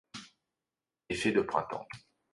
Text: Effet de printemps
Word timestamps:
Effet 1.09 1.31
de 1.31 1.41
printemps 1.41 1.87